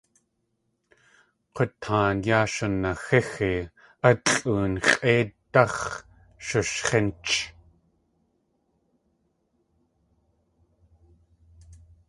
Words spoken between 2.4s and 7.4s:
shunaxíxi, alʼóon x̲ʼéidáx̲ shushx̲ínch.